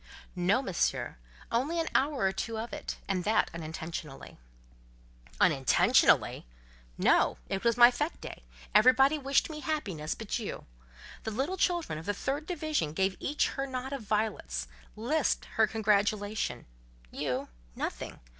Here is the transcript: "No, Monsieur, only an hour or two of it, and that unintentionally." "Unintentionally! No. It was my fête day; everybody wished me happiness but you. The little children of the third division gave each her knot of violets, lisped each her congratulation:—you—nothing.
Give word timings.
"No, 0.35 0.63
Monsieur, 0.63 1.17
only 1.51 1.79
an 1.79 1.87
hour 1.93 2.21
or 2.23 2.31
two 2.31 2.57
of 2.57 2.73
it, 2.73 2.97
and 3.07 3.23
that 3.23 3.51
unintentionally." 3.53 4.39
"Unintentionally! 5.39 6.47
No. 6.97 7.37
It 7.49 7.63
was 7.63 7.77
my 7.77 7.91
fête 7.91 8.19
day; 8.19 8.41
everybody 8.73 9.19
wished 9.19 9.47
me 9.51 9.59
happiness 9.59 10.15
but 10.15 10.39
you. 10.39 10.65
The 11.23 11.29
little 11.29 11.55
children 11.55 11.99
of 11.99 12.07
the 12.07 12.15
third 12.15 12.47
division 12.47 12.93
gave 12.93 13.15
each 13.19 13.49
her 13.49 13.67
knot 13.67 13.93
of 13.93 14.01
violets, 14.01 14.67
lisped 14.95 15.43
each 15.45 15.51
her 15.51 15.67
congratulation:—you—nothing. 15.67 18.19